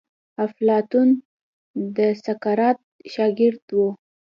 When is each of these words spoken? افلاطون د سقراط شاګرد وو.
افلاطون 0.45 1.07
د 1.95 1.97
سقراط 2.23 2.79
شاګرد 3.13 3.61
وو. 3.77 3.89